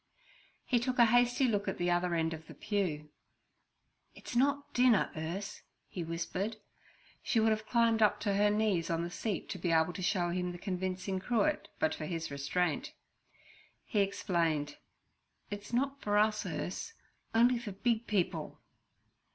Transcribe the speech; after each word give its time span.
He 0.65 0.79
took 0.79 0.97
a 0.97 1.05
hasty 1.05 1.47
look 1.47 1.67
at 1.67 1.77
the 1.77 1.91
other 1.91 2.15
end 2.15 2.33
of 2.33 2.47
the 2.47 2.55
pew. 2.55 3.11
'It's 4.15 4.35
not 4.35 4.73
dinner, 4.73 5.11
Urse' 5.15 5.61
he 5.87 6.03
whispered. 6.03 6.57
She 7.21 7.39
would 7.39 7.51
have 7.51 7.67
climbed 7.67 7.99
to 7.99 8.33
her 8.33 8.49
knees 8.49 8.89
on 8.89 9.03
the 9.03 9.11
seat 9.11 9.47
to 9.49 9.59
be 9.59 9.71
able 9.71 9.93
to 9.93 10.01
show 10.01 10.29
him 10.31 10.53
the 10.53 10.57
convincing 10.57 11.19
cruet 11.19 11.67
but 11.77 11.93
for 11.93 12.07
his 12.07 12.31
restraint. 12.31 12.93
He 13.85 13.99
explained, 13.99 14.77
'It's 15.51 15.71
not 15.71 16.01
for 16.01 16.17
us, 16.17 16.47
Urse—on'y 16.47 17.59
for 17.59 17.71
big 17.71 18.07
people.' 18.07 18.59